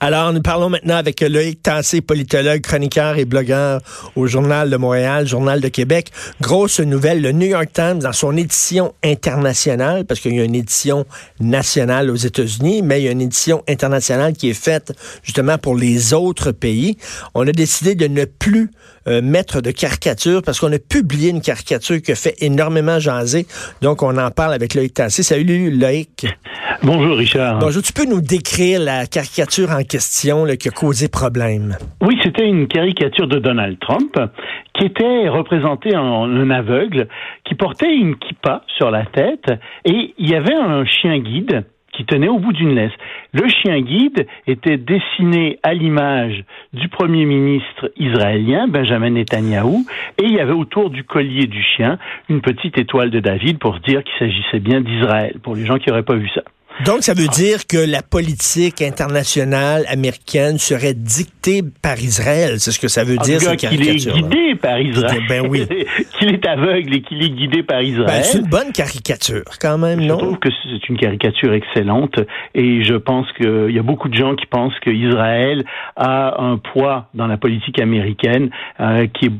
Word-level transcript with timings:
Alors, 0.00 0.32
nous 0.32 0.42
parlons 0.42 0.68
maintenant 0.68 0.96
avec 0.96 1.20
Loïc 1.22 1.62
Tassé, 1.62 2.02
politologue, 2.02 2.60
chroniqueur 2.60 3.16
et 3.16 3.24
blogueur 3.24 3.80
au 4.14 4.26
Journal 4.26 4.68
de 4.68 4.76
Montréal, 4.76 5.26
Journal 5.26 5.60
de 5.60 5.68
Québec. 5.68 6.10
Grosse 6.42 6.80
nouvelle, 6.80 7.22
le 7.22 7.32
New 7.32 7.46
York 7.46 7.70
Times, 7.72 8.00
dans 8.00 8.12
son 8.12 8.36
édition 8.36 8.92
internationale, 9.02 10.04
parce 10.04 10.20
qu'il 10.20 10.34
y 10.34 10.40
a 10.40 10.44
une 10.44 10.54
édition 10.54 11.06
nationale 11.40 12.10
aux 12.10 12.16
États-Unis, 12.16 12.82
mais 12.82 13.00
il 13.00 13.04
y 13.04 13.08
a 13.08 13.12
une 13.12 13.22
édition 13.22 13.62
internationale 13.68 14.34
qui 14.34 14.50
est 14.50 14.54
faite 14.54 14.92
justement 15.22 15.56
pour 15.56 15.74
les 15.74 16.12
autres 16.12 16.52
pays. 16.52 16.98
On 17.34 17.46
a 17.48 17.52
décidé 17.52 17.94
de 17.94 18.06
ne 18.06 18.26
plus 18.26 18.70
euh, 19.08 19.22
mettre 19.22 19.60
de 19.60 19.70
caricature 19.70 20.42
parce 20.44 20.60
qu'on 20.60 20.72
a 20.72 20.78
publié 20.78 21.30
une 21.30 21.40
caricature 21.40 22.00
qui 22.02 22.12
a 22.12 22.14
fait 22.14 22.34
énormément 22.40 22.98
jaser. 22.98 23.46
Donc, 23.82 24.02
on 24.02 24.16
en 24.16 24.30
parle 24.30 24.54
avec 24.54 24.74
Loïc 24.74 24.94
Tassé. 24.94 25.22
Salut 25.22 25.70
Loïc. 25.70 26.26
Bonjour 26.82 27.16
Richard. 27.16 27.58
Bonjour, 27.58 27.82
tu 27.82 27.92
peux 27.92 28.04
nous 28.04 28.20
décrire 28.20 28.80
la 28.80 29.06
caricature 29.06 29.70
en 29.70 29.82
question 29.82 30.44
qui 30.58 30.68
a 30.68 30.70
causé 30.70 31.08
problème? 31.08 31.76
Oui, 32.02 32.18
c'était 32.22 32.46
une 32.46 32.68
caricature 32.68 33.26
de 33.26 33.38
Donald 33.38 33.78
Trump 33.80 34.16
qui 34.74 34.86
était 34.86 35.28
représenté 35.28 35.96
en 35.96 36.24
un 36.24 36.50
aveugle 36.50 37.08
qui 37.44 37.54
portait 37.54 37.94
une 37.94 38.16
kippa 38.16 38.62
sur 38.76 38.90
la 38.90 39.04
tête 39.06 39.50
et 39.84 40.14
il 40.18 40.28
y 40.28 40.34
avait 40.34 40.54
un 40.54 40.84
chien 40.84 41.18
guide 41.18 41.64
qui 41.96 42.04
tenait 42.04 42.28
au 42.28 42.38
bout 42.38 42.52
d'une 42.52 42.74
laisse. 42.74 42.92
Le 43.32 43.48
chien 43.48 43.80
guide 43.80 44.26
était 44.46 44.76
dessiné 44.76 45.58
à 45.62 45.74
l'image 45.74 46.44
du 46.72 46.88
premier 46.88 47.24
ministre 47.24 47.90
israélien, 47.96 48.68
Benjamin 48.68 49.10
Netanyahou, 49.10 49.86
et 50.18 50.24
il 50.24 50.32
y 50.32 50.40
avait 50.40 50.52
autour 50.52 50.90
du 50.90 51.04
collier 51.04 51.46
du 51.46 51.62
chien 51.62 51.98
une 52.28 52.40
petite 52.40 52.78
étoile 52.78 53.10
de 53.10 53.20
David 53.20 53.58
pour 53.58 53.78
dire 53.80 54.02
qu'il 54.04 54.18
s'agissait 54.18 54.60
bien 54.60 54.80
d'Israël, 54.80 55.36
pour 55.42 55.54
les 55.54 55.64
gens 55.64 55.78
qui 55.78 55.88
n'auraient 55.88 56.02
pas 56.02 56.16
vu 56.16 56.28
ça. 56.34 56.42
Donc, 56.84 57.02
ça 57.02 57.14
veut 57.14 57.28
dire 57.28 57.66
que 57.66 57.78
la 57.78 58.02
politique 58.02 58.82
internationale 58.82 59.84
américaine 59.88 60.58
serait 60.58 60.92
dictée 60.92 61.62
par 61.82 61.98
Israël. 61.98 62.60
C'est 62.60 62.70
ce 62.70 62.78
que 62.78 62.88
ça 62.88 63.02
veut 63.02 63.16
dire, 63.16 63.40
cette 63.40 63.60
Qu'il 63.60 63.88
est 63.88 63.96
guidé 63.96 64.54
par 64.60 64.78
Israël. 64.78 65.22
Ben 65.26 65.46
oui. 65.48 65.66
qu'il 66.18 66.28
est 66.28 66.46
aveugle 66.46 66.96
et 66.96 67.00
qu'il 67.00 67.22
est 67.22 67.30
guidé 67.30 67.62
par 67.62 67.78
ben, 67.78 67.86
Israël. 67.86 68.24
c'est 68.24 68.38
une 68.38 68.46
bonne 68.46 68.72
caricature, 68.72 69.44
quand 69.60 69.78
même, 69.78 70.00
non? 70.00 70.18
Je 70.18 70.24
trouve 70.24 70.38
que 70.38 70.48
c'est 70.50 70.88
une 70.88 70.98
caricature 70.98 71.54
excellente 71.54 72.20
et 72.54 72.84
je 72.84 72.94
pense 72.94 73.26
qu'il 73.32 73.70
y 73.70 73.78
a 73.78 73.82
beaucoup 73.82 74.08
de 74.08 74.16
gens 74.16 74.34
qui 74.34 74.46
pensent 74.46 74.78
qu'Israël 74.80 75.64
a 75.96 76.42
un 76.42 76.58
poids 76.58 77.08
dans 77.14 77.26
la 77.26 77.38
politique 77.38 77.80
américaine 77.80 78.50
euh, 78.80 79.06
qui 79.06 79.26
est 79.26 79.32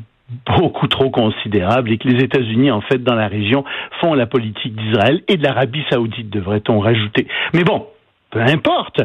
beaucoup 0.45 0.87
trop 0.87 1.09
considérable 1.09 1.91
et 1.91 1.97
que 1.97 2.07
les 2.07 2.23
États-Unis, 2.23 2.71
en 2.71 2.81
fait, 2.81 3.01
dans 3.03 3.15
la 3.15 3.27
région, 3.27 3.63
font 4.01 4.13
la 4.13 4.25
politique 4.25 4.75
d'Israël 4.75 5.21
et 5.27 5.37
de 5.37 5.43
l'Arabie 5.43 5.83
saoudite, 5.89 6.29
devrait-on 6.29 6.79
rajouter. 6.79 7.27
Mais 7.53 7.63
bon, 7.63 7.85
peu 8.29 8.41
importe, 8.41 9.01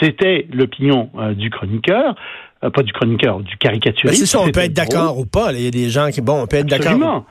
c'était 0.00 0.46
l'opinion 0.52 1.10
euh, 1.16 1.34
du 1.34 1.50
chroniqueur, 1.50 2.16
euh, 2.64 2.70
pas 2.70 2.82
du 2.82 2.92
chroniqueur, 2.92 3.40
du 3.40 3.56
caricaturiste. 3.56 4.20
Ben, 4.20 4.26
c'est 4.26 4.26
ça, 4.26 4.40
on 4.40 4.50
peut 4.50 4.60
être 4.60 4.72
d'accord 4.72 5.18
ou 5.18 5.26
pas. 5.26 5.52
Il 5.52 5.62
y 5.62 5.68
a 5.68 5.70
des 5.70 5.90
gens 5.90 6.10
qui, 6.10 6.20
bon, 6.20 6.42
on 6.42 6.46
peut 6.46 6.56
être 6.56 6.66
d'accord. 6.66 7.24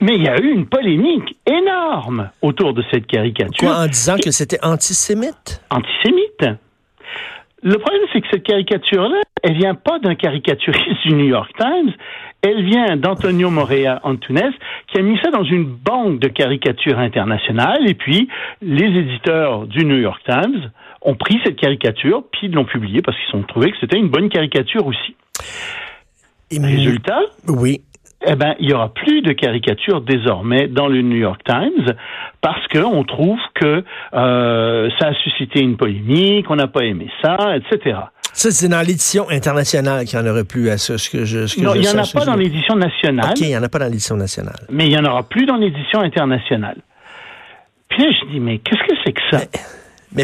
Mais 0.00 0.16
il 0.16 0.22
y 0.22 0.28
a 0.28 0.38
eu 0.38 0.52
une 0.52 0.66
polémique 0.66 1.36
énorme 1.46 2.30
autour 2.42 2.74
de 2.74 2.84
cette 2.90 3.06
caricature. 3.06 3.56
Quoi, 3.58 3.76
en 3.76 3.86
disant 3.86 4.16
que 4.22 4.30
c'était 4.30 4.58
antisémite? 4.62 5.62
Antisémite. 5.70 6.58
Le 7.64 7.78
problème, 7.78 8.02
c'est 8.12 8.20
que 8.20 8.26
cette 8.30 8.42
caricature-là, 8.42 9.22
elle 9.42 9.56
vient 9.56 9.74
pas 9.74 9.98
d'un 9.98 10.14
caricaturiste 10.14 11.02
du 11.06 11.14
New 11.14 11.24
York 11.24 11.50
Times, 11.58 11.92
elle 12.42 12.62
vient 12.62 12.96
d'Antonio 12.98 13.48
Morea 13.48 14.00
Antunes, 14.02 14.52
qui 14.88 14.98
a 14.98 15.02
mis 15.02 15.18
ça 15.24 15.30
dans 15.30 15.44
une 15.44 15.64
banque 15.64 16.20
de 16.20 16.28
caricatures 16.28 16.98
internationales, 16.98 17.88
et 17.88 17.94
puis 17.94 18.28
les 18.60 18.84
éditeurs 18.84 19.66
du 19.66 19.86
New 19.86 19.96
York 19.96 20.20
Times 20.26 20.70
ont 21.00 21.14
pris 21.14 21.40
cette 21.42 21.56
caricature, 21.56 22.24
puis 22.32 22.48
l'ont 22.48 22.66
publiée 22.66 23.00
parce 23.00 23.16
qu'ils 23.18 23.40
ont 23.40 23.42
trouvé 23.44 23.70
que 23.70 23.78
c'était 23.80 23.98
une 23.98 24.08
bonne 24.08 24.28
caricature 24.28 24.86
aussi. 24.86 25.16
Et 26.50 26.58
Résultat? 26.58 27.20
Oui 27.48 27.80
eh 28.26 28.34
ben, 28.36 28.54
il 28.58 28.70
y 28.70 28.72
aura 28.72 28.88
plus 28.92 29.22
de 29.22 29.32
caricatures 29.32 30.00
désormais 30.00 30.66
dans 30.66 30.88
le 30.88 31.02
New 31.02 31.16
York 31.16 31.40
Times 31.44 31.94
parce 32.40 32.66
qu'on 32.68 33.04
trouve 33.04 33.38
que 33.54 33.84
euh, 34.14 34.90
ça 34.98 35.08
a 35.08 35.14
suscité 35.14 35.60
une 35.60 35.76
polémique, 35.76 36.50
on 36.50 36.56
n'a 36.56 36.66
pas 36.66 36.84
aimé 36.84 37.08
ça, 37.22 37.36
etc. 37.56 37.98
Ça, 38.32 38.50
c'est 38.50 38.68
dans 38.68 38.80
l'édition 38.80 39.30
internationale 39.30 40.04
qu'il 40.04 40.18
n'y 40.18 40.26
en 40.26 40.30
aurait 40.30 40.44
plus 40.44 40.68
à 40.68 40.76
ça. 40.76 40.98
Ce 40.98 41.08
que 41.08 41.24
je, 41.24 41.46
ce 41.46 41.56
que 41.56 41.60
non, 41.60 41.74
il 41.74 41.82
n'y 41.82 41.88
en 41.88 41.98
a 41.98 42.06
pas 42.12 42.24
dans 42.24 42.34
l'édition 42.34 42.74
nationale. 42.74 43.30
OK, 43.30 43.40
il 43.40 43.46
n'y 43.46 43.56
en 43.56 43.62
a 43.62 43.68
pas 43.68 43.78
dans 43.78 43.86
l'édition 43.86 44.16
nationale. 44.16 44.66
Mais 44.70 44.86
il 44.86 44.90
n'y 44.90 44.98
en 44.98 45.04
aura 45.04 45.22
plus 45.22 45.46
dans 45.46 45.56
l'édition 45.56 46.00
internationale. 46.00 46.78
Puis 47.88 48.02
là, 48.02 48.10
je 48.10 48.32
dis, 48.32 48.40
mais 48.40 48.58
qu'est-ce 48.58 48.82
que 48.88 48.96
c'est 49.04 49.12
que 49.12 49.20
ça? 49.30 49.38
Mais 49.38 49.60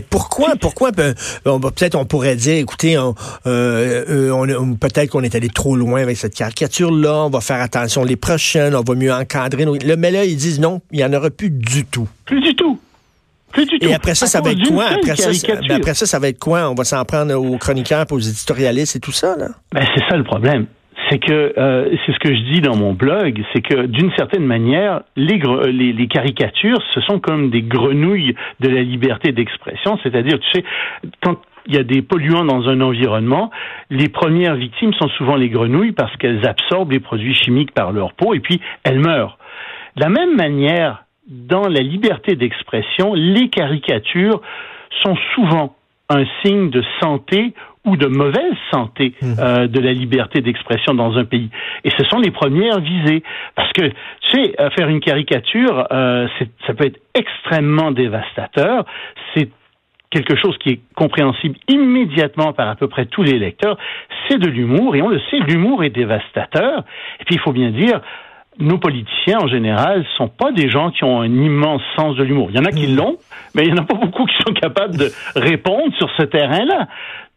pourquoi, 0.08 0.54
pourquoi 0.60 0.92
ben, 0.92 1.14
peut-être 1.44 1.96
on 1.96 2.04
pourrait 2.04 2.36
dire, 2.36 2.58
écoutez, 2.58 2.96
on, 2.98 3.14
euh, 3.46 4.04
euh, 4.08 4.74
peut-être 4.80 5.10
qu'on 5.10 5.22
est 5.22 5.34
allé 5.34 5.48
trop 5.48 5.76
loin 5.76 6.02
avec 6.02 6.16
cette 6.16 6.34
caricature-là, 6.34 7.24
on 7.26 7.30
va 7.30 7.40
faire 7.40 7.60
attention 7.60 8.04
les 8.04 8.16
prochaines, 8.16 8.74
on 8.74 8.82
va 8.82 8.94
mieux 8.94 9.12
encadrer. 9.12 9.64
Nos... 9.64 9.76
Mais 9.98 10.10
là, 10.10 10.24
ils 10.24 10.36
disent 10.36 10.60
non, 10.60 10.80
il 10.92 10.98
n'y 10.98 11.04
en 11.04 11.12
aura 11.12 11.30
plus 11.30 11.50
du 11.50 11.84
tout. 11.84 12.08
Plus 12.24 12.40
du 12.40 12.54
tout. 12.54 12.78
Plus 13.52 13.66
du 13.66 13.78
tout. 13.80 13.86
Et 13.86 13.94
après 13.94 14.14
ça, 14.14 14.26
ça 14.26 14.40
va 14.40 14.52
être 14.52 14.68
quoi? 14.68 14.86
Après 14.86 15.16
ça, 15.16 15.30
ben, 15.48 15.72
après 15.72 15.94
ça, 15.94 16.06
ça 16.06 16.18
va 16.20 16.28
être 16.28 16.38
quoi? 16.38 16.70
On 16.70 16.74
va 16.74 16.84
s'en 16.84 17.04
prendre 17.04 17.34
aux 17.34 17.58
chroniqueurs, 17.58 18.06
aux 18.10 18.20
éditorialistes 18.20 18.94
et 18.96 19.00
tout 19.00 19.12
ça, 19.12 19.36
là? 19.36 19.48
Ben, 19.72 19.84
c'est 19.94 20.04
ça 20.08 20.16
le 20.16 20.24
problème 20.24 20.66
c'est 21.10 21.18
que 21.18 21.52
euh, 21.58 21.96
c'est 22.06 22.12
ce 22.12 22.18
que 22.18 22.34
je 22.34 22.40
dis 22.52 22.60
dans 22.60 22.76
mon 22.76 22.92
blog, 22.92 23.42
c'est 23.52 23.62
que 23.62 23.86
d'une 23.86 24.12
certaine 24.12 24.44
manière, 24.44 25.02
les, 25.16 25.40
les, 25.72 25.92
les, 25.92 26.06
caricatures, 26.06 26.80
ce 26.94 27.00
sont 27.00 27.18
comme 27.18 27.50
des 27.50 27.62
grenouilles 27.62 28.34
de 28.60 28.68
la 28.68 28.82
liberté 28.82 29.32
d'expression, 29.32 29.98
c'est-à-dire, 30.02 30.38
tu 30.38 30.50
sais, 30.52 30.64
quand 31.22 31.38
il 31.66 31.74
y 31.74 31.78
a 31.78 31.82
des 31.82 32.02
polluants 32.02 32.44
dans 32.44 32.68
un 32.68 32.80
environnement, 32.80 33.50
les 33.90 34.08
premières 34.08 34.54
victimes 34.54 34.94
sont 34.94 35.08
souvent 35.10 35.36
les 35.36 35.48
grenouilles 35.48 35.92
parce 35.92 36.14
qu'elles 36.16 36.46
absorbent 36.46 36.92
les 36.92 37.00
produits 37.00 37.34
chimiques 37.34 37.72
par 37.72 37.92
leur 37.92 38.14
peau 38.14 38.34
et 38.34 38.40
puis 38.40 38.60
elles 38.84 39.00
meurent. 39.00 39.38
De 39.96 40.02
la 40.02 40.08
même 40.08 40.36
manière, 40.36 41.04
dans 41.28 41.68
la 41.68 41.80
liberté 41.80 42.34
d'expression, 42.34 43.14
les 43.14 43.48
caricatures 43.48 44.40
sont 45.02 45.16
souvent 45.34 45.76
un 46.08 46.24
signe 46.42 46.70
de 46.70 46.82
santé 47.00 47.54
ou 47.90 47.96
de 47.96 48.06
mauvaise 48.06 48.54
santé 48.70 49.14
mmh. 49.20 49.26
euh, 49.38 49.66
de 49.66 49.80
la 49.80 49.92
liberté 49.92 50.40
d'expression 50.40 50.94
dans 50.94 51.16
un 51.18 51.24
pays. 51.24 51.50
Et 51.84 51.90
ce 51.90 52.04
sont 52.04 52.18
les 52.18 52.30
premières 52.30 52.80
visées. 52.80 53.22
Parce 53.56 53.72
que, 53.72 53.88
tu 53.88 54.30
sais, 54.30 54.54
faire 54.76 54.88
une 54.88 55.00
caricature, 55.00 55.86
euh, 55.90 56.28
ça 56.66 56.74
peut 56.74 56.86
être 56.86 57.00
extrêmement 57.14 57.90
dévastateur. 57.90 58.84
C'est 59.34 59.50
quelque 60.10 60.36
chose 60.36 60.56
qui 60.58 60.70
est 60.70 60.80
compréhensible 60.94 61.56
immédiatement 61.68 62.52
par 62.52 62.68
à 62.68 62.74
peu 62.74 62.88
près 62.88 63.06
tous 63.06 63.22
les 63.22 63.38
lecteurs. 63.38 63.76
C'est 64.28 64.38
de 64.38 64.48
l'humour, 64.48 64.96
et 64.96 65.02
on 65.02 65.08
le 65.08 65.20
sait, 65.30 65.38
l'humour 65.38 65.84
est 65.84 65.90
dévastateur. 65.90 66.84
Et 67.20 67.24
puis, 67.24 67.36
il 67.36 67.40
faut 67.40 67.52
bien 67.52 67.70
dire, 67.70 68.00
nos 68.58 68.78
politiciens, 68.78 69.38
en 69.40 69.48
général, 69.48 70.04
sont 70.16 70.28
pas 70.28 70.52
des 70.52 70.68
gens 70.68 70.90
qui 70.90 71.04
ont 71.04 71.20
un 71.20 71.32
immense 71.32 71.82
sens 71.96 72.16
de 72.16 72.24
l'humour. 72.24 72.48
Il 72.50 72.56
y 72.56 72.60
en 72.60 72.64
a 72.64 72.72
qui 72.72 72.88
mmh. 72.92 72.96
l'ont, 72.96 73.16
mais 73.54 73.64
il 73.64 73.70
y 73.70 73.72
en 73.72 73.82
a 73.82 73.84
pas 73.84 73.94
beaucoup 73.94 74.26
qui 74.26 74.36
sont 74.46 74.52
capables 74.52 74.96
de 74.96 75.08
répondre 75.36 75.94
sur 75.96 76.10
ce 76.16 76.22
terrain-là. 76.22 76.88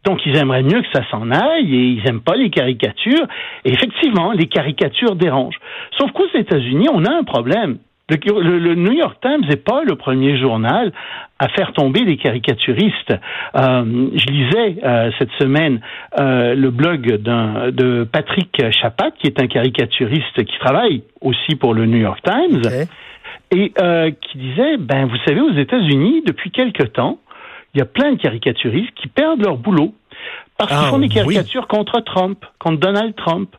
Donc, 0.04 0.24
ils 0.26 0.36
aimeraient 0.36 0.62
mieux 0.62 0.82
que 0.82 0.88
ça 0.92 1.02
s'en 1.10 1.30
aille 1.30 1.74
et 1.74 1.86
ils 1.86 2.06
aiment 2.06 2.20
pas 2.20 2.36
les 2.36 2.50
caricatures. 2.50 3.26
Et 3.64 3.72
effectivement, 3.72 4.32
les 4.32 4.46
caricatures 4.46 5.16
dérangent. 5.16 5.58
Sauf 5.98 6.12
qu'aux 6.12 6.28
États-Unis, 6.34 6.88
on 6.92 7.04
a 7.04 7.12
un 7.12 7.24
problème. 7.24 7.78
Le, 8.10 8.74
New 8.74 8.92
York 8.92 9.16
Times 9.22 9.46
n'est 9.48 9.56
pas 9.56 9.82
le 9.82 9.96
premier 9.96 10.38
journal 10.38 10.92
à 11.38 11.48
faire 11.48 11.72
tomber 11.72 12.04
des 12.04 12.18
caricaturistes. 12.18 13.14
Euh, 13.56 14.10
je 14.14 14.26
lisais 14.26 14.76
euh, 14.84 15.10
cette 15.18 15.30
semaine 15.40 15.80
euh, 16.20 16.54
le 16.54 16.70
blog 16.70 17.00
de 17.00 18.04
Patrick 18.04 18.62
Chapat, 18.72 19.12
qui 19.12 19.26
est 19.26 19.40
un 19.40 19.46
caricaturiste 19.46 20.44
qui 20.44 20.58
travaille 20.58 21.02
aussi 21.22 21.56
pour 21.56 21.72
le 21.72 21.86
New 21.86 21.96
York 21.96 22.20
Times, 22.22 22.60
et 23.50 23.72
qui 24.20 24.38
disait, 24.38 24.76
ben 24.76 25.06
vous 25.06 25.16
savez, 25.26 25.40
aux 25.40 25.54
États-Unis, 25.54 26.24
depuis 26.26 26.50
quelque 26.50 26.82
temps, 26.82 27.20
il 27.74 27.78
y 27.78 27.82
a 27.82 27.86
plein 27.86 28.12
de 28.12 28.20
caricaturistes 28.20 28.92
qui 28.94 29.08
perdent 29.08 29.42
leur 29.42 29.56
boulot 29.56 29.94
parce 30.56 30.70
qu'ils 30.70 30.86
ah 30.86 30.90
font 30.90 30.98
des 30.98 31.08
caricatures 31.08 31.66
contre 31.66 32.00
Trump, 32.00 32.44
contre 32.60 32.78
Donald 32.78 33.14
Trump. 33.16 33.56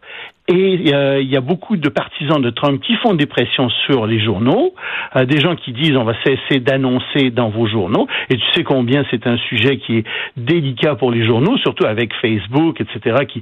Et 0.48 0.94
euh, 0.94 1.22
il 1.22 1.30
y 1.30 1.36
a 1.36 1.42
beaucoup 1.42 1.75
de 1.75 1.89
partisans 1.89 2.39
de 2.39 2.51
Trump 2.51 2.80
qui 2.81 2.95
font 2.98 3.16
des 3.16 3.25
pressions 3.25 3.68
sur 3.88 4.06
les 4.06 4.19
journaux, 4.24 4.75
euh, 5.16 5.25
des 5.25 5.42
gens 5.42 5.56
qui 5.56 5.74
disent 5.74 5.98
on 5.98 6.04
va 6.04 6.13
cesser 6.24 6.60
d'annoncer 6.60 7.31
dans 7.31 7.50
vos 7.50 7.68
journaux. 7.68 8.07
Et 8.30 8.38
tu 8.38 8.45
sais 8.54 8.63
combien 8.63 9.04
c'est 9.10 9.25
un 9.25 9.38
sujet 9.38 9.78
qui 9.78 9.98
est 9.98 10.04
délicat 10.38 10.95
pour 10.95 11.12
les 11.12 11.25
journaux, 11.25 11.57
surtout 11.57 11.86
avec 11.86 12.13
Facebook, 12.22 12.80
etc., 12.80 13.25
qui, 13.28 13.42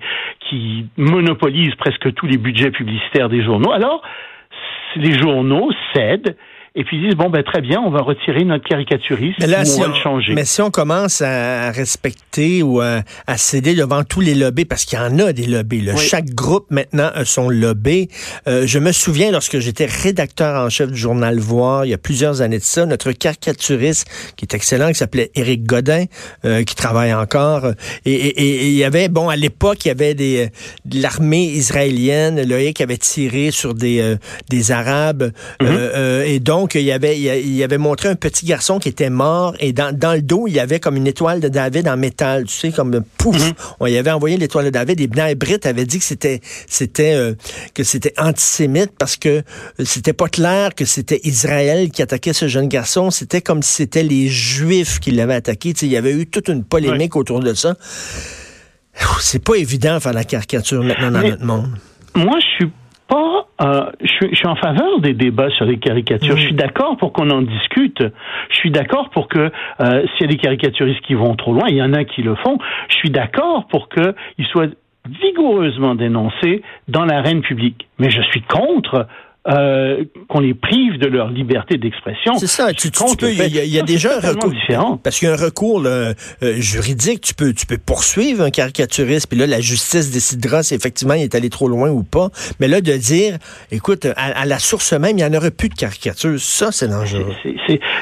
qui 0.49 0.85
monopolise 0.95 1.75
presque 1.75 2.13
tous 2.13 2.25
les 2.25 2.37
budgets 2.37 2.71
publicitaires 2.71 3.29
des 3.29 3.43
journaux. 3.43 3.73
Alors, 3.73 4.01
les 4.95 5.11
journaux 5.19 5.71
cèdent 5.93 6.37
et 6.75 6.83
puis 6.83 6.97
ils 6.97 7.05
disent 7.05 7.15
bon 7.15 7.29
ben 7.29 7.43
très 7.43 7.61
bien, 7.61 7.79
on 7.79 7.91
va 7.91 8.01
retirer 8.01 8.43
notre 8.45 8.67
caricaturiste, 8.67 9.37
mais 9.39 9.45
là, 9.45 9.63
si 9.63 9.79
on, 9.79 9.83
va 9.83 9.87
le 9.89 9.93
changer. 9.93 10.33
Mais 10.33 10.43
si 10.43 10.59
on 10.59 10.71
commence 10.71 11.21
à 11.21 11.69
respecter 11.69 12.63
ou 12.63 12.81
à, 12.81 13.03
céder 13.37 13.75
devant 13.75 14.03
tous 14.03 14.21
les 14.21 14.33
lobbies, 14.33 14.65
parce 14.65 14.85
qu'il 14.85 14.97
y 14.97 15.01
en 15.01 15.19
a 15.19 15.33
des 15.33 15.45
lobbies, 15.45 15.87
chaque 15.97 16.31
groupe 16.33 16.71
maintenant 16.71 17.11
a 17.13 17.25
son 17.25 17.49
lobby. 17.49 18.09
Euh, 18.47 18.65
je 18.65 18.79
me 18.79 18.91
souviens 18.91 19.31
lorsque 19.31 19.59
j'étais 19.59 19.85
rédacteur 19.85 20.65
en 20.65 20.69
chef 20.69 20.91
du 20.91 20.97
journal 20.97 21.37
Voir, 21.37 21.85
il 21.85 21.89
y 21.89 21.93
a 21.93 21.97
plusieurs 21.99 22.41
années 22.41 22.57
de 22.57 22.63
ça, 22.63 22.87
notre 22.87 23.11
caricaturiste 23.11 24.07
qui 24.35 24.45
est 24.45 24.55
excellent, 24.55 24.87
qui 24.87 24.95
s'appelait 24.95 25.29
Éric 25.35 25.65
Godin, 25.65 26.05
euh, 26.45 26.63
qui 26.63 26.75
travaille 26.75 27.13
encore, 27.13 27.67
et, 28.05 28.69
il 28.69 28.75
y 28.75 28.83
avait 28.83 29.09
bon 29.09 29.29
à 29.29 29.35
l'époque 29.35 29.85
il 29.85 29.89
y 29.89 29.91
avait 29.91 30.15
des 30.15 30.49
de 30.85 31.01
l'armée 31.01 31.45
israélienne, 31.45 32.41
Loïc 32.47 32.81
avait 32.81 32.97
tiré 32.97 33.51
sur 33.51 33.75
des 33.75 34.01
euh, 34.01 34.15
des 34.49 34.71
Arabes, 34.71 35.31
mm-hmm. 35.61 36.25
et 36.25 36.39
donc 36.39 36.62
donc, 36.63 36.75
il 36.75 36.89
avait, 36.93 37.19
il 37.19 37.61
avait 37.61 37.77
montré 37.77 38.07
un 38.07 38.15
petit 38.15 38.45
garçon 38.45 38.79
qui 38.79 38.87
était 38.87 39.09
mort 39.09 39.53
et 39.59 39.73
dans, 39.73 39.93
dans 39.93 40.13
le 40.13 40.21
dos, 40.21 40.47
il 40.47 40.53
y 40.53 40.61
avait 40.61 40.79
comme 40.79 40.95
une 40.95 41.07
étoile 41.07 41.41
de 41.41 41.49
David 41.49 41.89
en 41.89 41.97
métal, 41.97 42.45
tu 42.45 42.55
sais, 42.55 42.71
comme 42.71 43.03
pouf. 43.17 43.35
Mhm. 43.35 43.53
On 43.81 43.87
y 43.87 43.97
avait 43.97 44.11
envoyé 44.11 44.37
l'étoile 44.37 44.63
de 44.63 44.69
David 44.69 45.01
et 45.01 45.07
Bnei 45.07 45.35
Brit 45.35 45.59
avait 45.65 45.83
dit 45.83 45.99
que 45.99 46.05
c'était, 46.05 46.39
c'était, 46.65 47.15
euh, 47.15 47.33
que 47.73 47.83
c'était 47.83 48.13
antisémite 48.17 48.91
parce 48.97 49.17
que 49.17 49.27
euh, 49.27 49.43
c'était 49.83 50.13
pas 50.13 50.29
clair 50.29 50.73
que 50.73 50.85
c'était 50.85 51.19
Israël 51.25 51.91
qui 51.91 52.01
attaquait 52.01 52.31
ce 52.31 52.47
jeune 52.47 52.69
garçon. 52.69 53.11
C'était 53.11 53.41
comme 53.41 53.61
si 53.61 53.73
c'était 53.73 54.03
les 54.03 54.29
Juifs 54.29 55.01
qui 55.01 55.11
l'avaient 55.11 55.35
attaqué. 55.35 55.73
Tu 55.73 55.81
sais, 55.81 55.85
il 55.87 55.91
y 55.91 55.97
avait 55.97 56.13
eu 56.13 56.27
toute 56.27 56.47
une 56.47 56.63
polémique 56.63 57.17
autour 57.17 57.41
de 57.41 57.53
ça. 57.53 57.75
C'est 59.19 59.43
pas 59.43 59.55
évident 59.55 59.95
de 59.95 59.99
faire 59.99 60.13
la 60.13 60.23
caricature 60.23 60.81
maintenant 60.81 61.11
dans 61.11 61.23
notre 61.23 61.43
monde. 61.43 61.77
Moi, 62.15 62.39
je 62.39 62.45
suis 62.55 62.71
pas. 63.07 63.47
Euh, 63.61 63.91
je, 64.01 64.35
suis, 64.35 64.47
en 64.47 64.55
faveur 64.55 64.99
des 64.99 65.13
débats 65.13 65.49
sur 65.51 65.65
les 65.65 65.77
caricatures. 65.77 66.35
Je 66.37 66.41
suis 66.41 66.53
d'accord 66.53 66.97
pour 66.97 67.13
qu'on 67.13 67.29
en 67.29 67.41
discute. 67.41 68.03
Je 68.49 68.55
suis 68.55 68.71
d'accord 68.71 69.09
pour 69.09 69.27
que 69.27 69.39
euh, 69.79 70.05
s'il 70.17 70.21
y 70.21 70.23
a 70.25 70.27
des 70.27 70.37
caricaturistes 70.37 71.01
qui 71.01 71.13
vont 71.13 71.35
trop 71.35 71.53
loin, 71.53 71.65
il 71.69 71.77
y 71.77 71.81
en 71.81 71.93
a 71.93 72.03
qui 72.03 72.21
le 72.21 72.35
font. 72.35 72.57
Je 72.89 72.95
suis 72.95 73.09
d'accord 73.09 73.67
pour 73.67 73.89
qu'ils 73.89 74.45
soient 74.51 74.67
vigoureusement 75.07 75.95
dénoncés 75.95 76.61
dans 76.87 77.05
l'arène 77.05 77.41
publique. 77.41 77.87
Mais 77.99 78.09
je 78.09 78.21
suis 78.23 78.41
contre 78.41 79.07
euh, 79.47 80.05
qu'on 80.29 80.39
les 80.39 80.53
prive 80.53 80.97
de 80.99 81.07
leur 81.07 81.29
liberté 81.29 81.77
d'expression. 81.77 82.35
C'est 82.35 82.47
ça. 82.47 82.73
Tu, 82.73 82.89
peux. 82.91 83.29
Il 83.29 83.37
y, 83.37 83.79
a, 83.79 83.83
déjà 83.83 84.17
un 84.17 84.29
recours 84.29 84.51
différent. 84.51 84.97
Parce 84.97 85.19
qu'il 85.19 85.27
y 85.27 85.31
a 85.31 85.33
un 85.33 85.37
recours 85.37 85.83
euh, 85.85 86.13
juridique. 86.57 87.21
Tu 87.21 87.33
peux, 87.33 87.53
tu 87.53 87.65
peux 87.65 87.77
poursuivre 87.77 88.43
un 88.43 88.51
caricaturiste. 88.51 89.27
Puis 89.27 89.37
là, 89.37 89.45
la 89.45 89.59
justice 89.59 90.11
décidera 90.11 90.63
si 90.63 90.75
effectivement 90.75 91.15
il 91.15 91.23
est 91.23 91.35
allé 91.35 91.49
trop 91.49 91.67
loin 91.67 91.89
ou 91.89 92.03
pas. 92.03 92.29
Mais 92.59 92.67
là, 92.67 92.79
de 92.79 92.93
dire, 92.93 93.37
écoute, 93.71 94.07
à, 94.15 94.45
la 94.45 94.59
source 94.59 94.93
même, 94.93 95.11
il 95.11 95.15
n'y 95.15 95.25
en 95.25 95.33
aurait 95.33 95.51
plus 95.51 95.69
de 95.69 95.75
caricature. 95.75 96.39
Ça, 96.39 96.71
c'est 96.71 96.87
dangereux. 96.87 97.33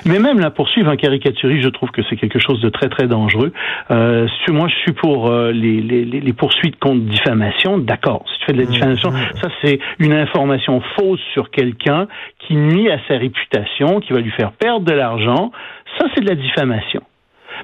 Mais 0.06 0.20
même 0.20 0.40
la 0.40 0.52
poursuivre 0.52 0.90
un 0.90 0.98
caricaturiste, 0.98 1.64
je 1.64 1.70
trouve 1.70 1.90
que 1.90 2.02
c'est 2.10 2.18
quelque 2.18 2.40
chose 2.40 2.62
de 2.62 2.70
très 2.70 2.90
très 2.90 3.08
dangereux. 3.08 3.52
Euh, 3.90 4.28
moi, 4.50 4.68
je 4.68 4.76
suis 4.76 4.94
pour 4.94 5.28
euh, 5.28 5.52
les, 5.52 5.82
les, 5.82 6.06
les, 6.06 6.34
poursuites 6.34 6.78
contre 6.80 7.02
diffamation. 7.02 7.78
D'accord. 7.78 8.24
Si 8.28 8.40
tu 8.40 8.46
fais 8.46 8.54
de 8.54 8.60
la 8.60 8.66
mmh, 8.66 8.72
diffamation, 8.72 9.12
mmh. 9.12 9.18
ça 9.42 9.48
c'est 9.62 9.80
une 10.00 10.14
information 10.14 10.82
fausse 10.96 11.20
sur 11.34 11.50
quelqu'un 11.52 12.08
qui 12.40 12.56
nuit 12.56 12.90
à 12.92 13.00
sa 13.08 13.18
réputation, 13.18 14.00
qui 14.00 14.14
va 14.14 14.20
lui 14.20 14.32
faire 14.32 14.52
perdre 14.52 14.86
de 14.86 14.94
l'argent, 14.94 15.52
ça 15.98 16.08
c'est 16.14 16.22
de 16.22 16.30
la 16.30 16.36
diffamation. 16.36 17.02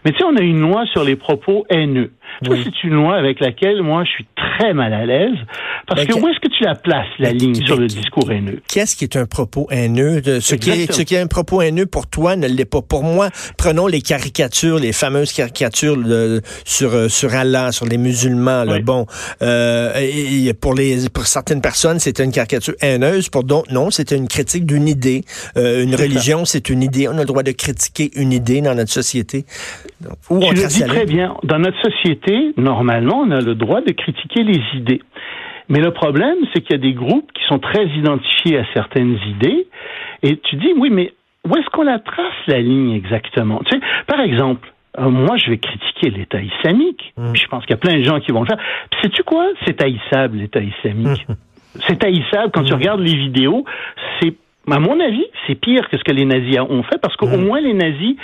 Mais 0.05 0.11
tu 0.11 0.19
sais, 0.19 0.25
on 0.25 0.35
a 0.35 0.41
une 0.41 0.59
loi 0.59 0.85
sur 0.87 1.03
les 1.03 1.15
propos 1.15 1.65
haineux. 1.69 2.11
Ça, 2.45 2.51
c'est 2.63 2.83
une 2.83 2.93
loi 2.93 3.15
avec 3.15 3.39
laquelle 3.39 3.81
moi 3.81 4.03
je 4.03 4.11
suis 4.11 4.25
très 4.35 4.73
mal 4.73 4.93
à 4.93 5.05
l'aise 5.05 5.37
parce 5.87 6.05
ben, 6.05 6.07
que 6.07 6.19
où 6.19 6.27
est-ce 6.27 6.39
que 6.39 6.49
tu 6.49 6.63
la 6.63 6.75
places 6.75 7.07
la 7.19 7.31
ligne 7.31 7.55
sur 7.65 7.77
le 7.77 7.87
discours 7.87 8.31
haineux? 8.31 8.61
Qu'est-ce 8.67 8.95
qui 8.95 9.03
est 9.03 9.15
un 9.15 9.25
propos 9.25 9.67
haineux? 9.71 10.21
Ce 10.39 10.55
qui 10.55 10.69
est 10.69 10.91
ce 10.91 11.01
qui 11.01 11.15
est 11.15 11.19
un 11.19 11.27
propos 11.27 11.61
haineux 11.61 11.85
pour 11.85 12.07
toi 12.07 12.35
ne 12.35 12.47
l'est 12.47 12.65
pas 12.65 12.81
pour 12.81 13.03
moi. 13.03 13.29
Prenons 13.57 13.87
les 13.87 14.01
caricatures, 14.01 14.79
les 14.79 14.93
fameuses 14.93 15.33
caricatures 15.33 15.97
sur 16.65 16.93
euh, 16.93 17.09
sur 17.09 17.33
Allah, 17.33 17.71
sur 17.71 17.85
les 17.85 17.97
musulmans. 17.97 18.65
Bon, 18.83 19.05
euh, 19.41 19.93
et 19.99 20.53
pour 20.53 20.73
les 20.73 21.09
pour 21.09 21.25
certaines 21.25 21.61
personnes 21.61 21.99
c'est 21.99 22.19
une 22.19 22.31
caricature 22.31 22.75
haineuse, 22.81 23.29
pour 23.29 23.43
d'autres 23.43 23.71
non, 23.71 23.91
c'est 23.91 24.11
une 24.11 24.27
critique 24.27 24.65
d'une 24.65 24.87
idée. 24.87 25.23
Euh, 25.57 25.83
une 25.83 25.95
religion, 25.95 26.45
c'est 26.45 26.69
une 26.69 26.83
idée. 26.83 27.07
On 27.07 27.17
a 27.17 27.19
le 27.19 27.25
droit 27.25 27.43
de 27.43 27.51
critiquer 27.51 28.11
une 28.15 28.31
idée 28.31 28.61
dans 28.61 28.75
notre 28.75 28.91
société. 28.91 29.45
où 30.29 30.39
tu 30.39 30.53
le 30.53 30.67
dis 30.67 30.83
très 30.83 31.05
bien. 31.05 31.35
Dans 31.43 31.59
notre 31.59 31.81
société 31.81 32.16
normalement, 32.57 33.19
on 33.19 33.31
a 33.31 33.41
le 33.41 33.55
droit 33.55 33.81
de 33.81 33.91
critiquer 33.91 34.43
les 34.43 34.61
idées. 34.73 35.01
Mais 35.69 35.79
le 35.79 35.91
problème, 35.91 36.37
c'est 36.53 36.61
qu'il 36.61 36.71
y 36.71 36.79
a 36.79 36.81
des 36.81 36.93
groupes 36.93 37.31
qui 37.33 37.43
sont 37.47 37.59
très 37.59 37.85
identifiés 37.85 38.57
à 38.57 38.65
certaines 38.73 39.17
idées, 39.27 39.67
et 40.23 40.37
tu 40.37 40.55
dis, 40.55 40.73
oui, 40.77 40.89
mais 40.89 41.13
où 41.47 41.55
est-ce 41.57 41.69
qu'on 41.69 41.83
la 41.83 41.99
trace, 41.99 42.33
la 42.47 42.59
ligne 42.59 42.93
exactement? 42.93 43.61
Tu 43.65 43.77
sais, 43.77 43.85
par 44.07 44.19
exemple, 44.21 44.71
euh, 44.99 45.09
moi, 45.09 45.37
je 45.37 45.49
vais 45.49 45.57
critiquer 45.57 46.09
l'État 46.09 46.41
islamique. 46.41 47.13
Mmh. 47.17 47.35
Je 47.35 47.47
pense 47.47 47.65
qu'il 47.65 47.71
y 47.71 47.73
a 47.73 47.77
plein 47.77 47.97
de 47.97 48.03
gens 48.03 48.19
qui 48.19 48.31
vont 48.31 48.41
le 48.41 48.47
faire. 48.47 48.59
sais-tu 49.01 49.23
quoi? 49.23 49.47
C'est 49.65 49.81
haïssable, 49.81 50.37
l'État 50.37 50.61
islamique. 50.61 51.27
Mmh. 51.27 51.33
C'est 51.87 52.03
haïssable. 52.03 52.51
Quand 52.51 52.63
tu 52.63 52.73
mmh. 52.73 52.77
regardes 52.77 53.01
les 53.01 53.13
vidéos, 53.13 53.63
c'est, 54.19 54.33
à 54.71 54.79
mon 54.79 54.99
avis, 54.99 55.25
c'est 55.45 55.53
pire 55.53 55.87
que 55.89 55.97
ce 55.97 56.03
que 56.03 56.11
les 56.11 56.25
nazis 56.25 56.59
ont 56.59 56.81
fait 56.81 56.97
parce 56.99 57.15
qu'au 57.15 57.27
moins 57.37 57.61
les 57.61 57.73
nazis, 57.73 58.15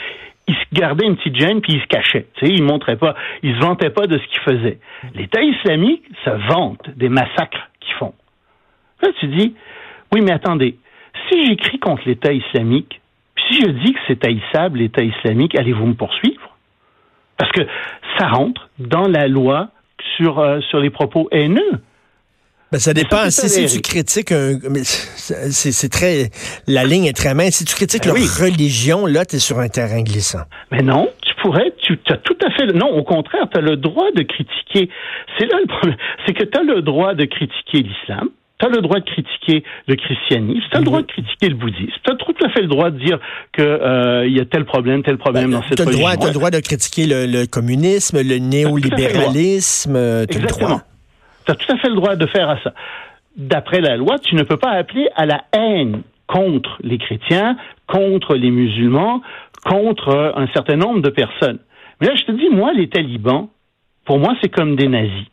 il 0.47 0.55
se 0.55 0.65
gardait 0.73 1.05
une 1.05 1.15
petite 1.15 1.39
gêne 1.39 1.61
puis 1.61 1.73
il 1.73 1.81
se 1.81 1.87
cachait. 1.87 2.27
Tu 2.35 2.45
sais, 2.45 2.53
il 2.53 2.63
montrait 2.63 2.97
pas, 2.97 3.15
il 3.41 3.55
se 3.55 3.59
vantait 3.59 3.89
pas 3.89 4.07
de 4.07 4.17
ce 4.17 4.27
qu'il 4.27 4.41
faisait. 4.41 4.79
L'État 5.15 5.41
islamique 5.41 6.03
se 6.23 6.29
vante 6.53 6.89
des 6.95 7.09
massacres 7.09 7.69
qu'ils 7.79 7.95
font. 7.95 8.13
Là, 9.01 9.09
tu 9.19 9.27
dis, 9.27 9.55
oui, 10.13 10.21
mais 10.21 10.31
attendez, 10.31 10.77
si 11.29 11.45
j'écris 11.45 11.79
contre 11.79 12.03
l'État 12.05 12.33
islamique, 12.33 13.01
si 13.47 13.61
je 13.61 13.67
dis 13.67 13.93
que 13.93 13.99
c'est 14.07 14.25
haïssable, 14.25 14.79
l'État 14.79 15.03
islamique, 15.03 15.57
allez-vous 15.57 15.87
me 15.87 15.93
poursuivre? 15.93 16.55
Parce 17.37 17.51
que 17.51 17.61
ça 18.17 18.27
rentre 18.27 18.69
dans 18.79 19.07
la 19.07 19.27
loi 19.27 19.69
sur, 20.17 20.39
euh, 20.39 20.59
sur 20.61 20.79
les 20.79 20.89
propos 20.89 21.27
haineux. 21.31 21.81
Ben, 22.73 22.79
ça 22.79 22.95
dépend. 22.95 23.29
Si, 23.29 23.67
tu 23.67 23.81
critiques 23.81 24.31
un. 24.31 24.57
C'est 24.75 25.89
très. 25.91 26.31
La 26.65 26.83
ligne 26.85 27.05
est 27.05 27.15
très 27.15 27.35
mince. 27.35 27.57
Si 27.57 27.65
tu 27.65 27.75
critiques 27.75 28.05
ben 28.05 28.15
leur 28.15 28.37
religion, 28.39 29.05
là, 29.05 29.25
tu 29.25 29.35
es 29.35 29.39
sur 29.39 29.59
un 29.59 29.67
terrain 29.67 30.01
glissant. 30.01 30.41
Mais 30.71 30.81
non, 30.81 31.07
tu 31.21 31.35
pourrais. 31.43 31.71
Tu 31.83 31.99
as 32.09 32.17
tout 32.17 32.37
à 32.43 32.49
fait. 32.49 32.65
Non, 32.73 32.89
au 32.89 33.03
contraire, 33.03 33.47
tu 33.51 33.59
as 33.59 33.61
le 33.61 33.77
droit 33.77 34.09
de 34.15 34.23
critiquer. 34.23 34.89
C'est 35.37 35.45
là 35.45 35.59
le 35.61 35.67
problème. 35.67 35.97
C'est 36.25 36.33
que 36.33 36.45
tu 36.45 36.59
as 36.59 36.63
le 36.63 36.81
droit 36.81 37.13
de 37.13 37.25
critiquer 37.25 37.83
l'islam. 37.83 38.29
Tu 38.59 38.65
as 38.65 38.69
le 38.69 38.81
droit 38.81 38.99
de 38.99 39.05
critiquer 39.05 39.63
le 39.87 39.95
christianisme, 39.95 40.61
tu 40.71 40.77
as 40.77 40.79
le 40.79 40.85
droit 40.85 41.01
de 41.01 41.07
critiquer 41.07 41.49
le 41.49 41.55
bouddhisme, 41.55 41.91
tu 42.05 42.11
as 42.11 42.15
tout 42.15 42.35
à 42.45 42.49
fait 42.49 42.61
le 42.61 42.67
droit 42.67 42.91
de 42.91 42.97
dire 42.97 43.19
qu'il 43.53 43.65
euh, 43.65 44.27
y 44.27 44.39
a 44.39 44.45
tel 44.45 44.63
problème, 44.63 45.03
tel 45.03 45.17
problème 45.17 45.51
ben, 45.51 45.59
dans 45.59 45.63
cette 45.67 45.79
religion. 45.79 46.07
Tu 46.17 46.23
as 46.23 46.27
le 46.27 46.33
droit 46.33 46.49
de 46.49 46.59
critiquer 46.59 47.05
le, 47.07 47.45
communisme, 47.45 48.21
le 48.21 48.37
néolibéralisme. 48.37 49.97
Exactement. 50.29 50.81
Tu 51.45 51.51
as 51.51 51.55
tout 51.55 51.71
à 51.71 51.77
fait 51.77 51.89
le 51.89 51.95
droit 51.95 52.15
de 52.15 52.25
faire 52.27 52.49
à 52.49 52.57
ça. 52.63 52.73
D'après 53.35 53.81
la 53.81 53.97
loi, 53.97 54.19
tu 54.19 54.35
ne 54.35 54.43
peux 54.43 54.57
pas 54.57 54.71
appeler 54.71 55.09
à 55.15 55.25
la 55.25 55.43
haine 55.53 56.03
contre 56.27 56.77
les 56.81 56.97
chrétiens, 56.97 57.57
contre 57.87 58.35
les 58.35 58.51
musulmans, 58.51 59.21
contre 59.65 60.33
un 60.35 60.47
certain 60.47 60.75
nombre 60.75 61.01
de 61.01 61.09
personnes. 61.09 61.59
Mais 61.99 62.07
là, 62.07 62.15
je 62.15 62.23
te 62.23 62.31
dis, 62.31 62.49
moi, 62.49 62.73
les 62.73 62.89
talibans, 62.89 63.47
pour 64.05 64.19
moi, 64.19 64.35
c'est 64.41 64.49
comme 64.49 64.75
des 64.75 64.87
nazis. 64.87 65.27